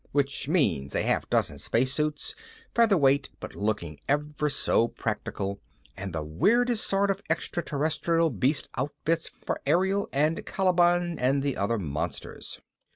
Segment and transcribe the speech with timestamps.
[0.13, 2.33] _which means a half dozen spacesuits,
[2.73, 5.59] featherweight but looking ever so practical,
[5.95, 11.77] and the weirdest sort of extraterrestrial beast outfits for Ariel and Caliban and the other
[11.77, 12.59] monsters.